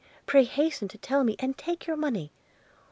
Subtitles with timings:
[0.25, 2.31] pray hasten to tell me, and take your money.'